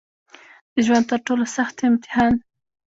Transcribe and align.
د 0.73 0.75
ژوند 0.85 1.05
تر 1.11 1.19
ټولو 1.27 1.45
سخت 1.55 1.75
امتحان 1.89 2.33